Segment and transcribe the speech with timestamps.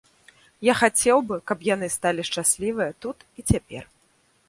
[0.67, 3.83] Я хацеў бы, каб яны сталі шчаслівыя тут і цяпер.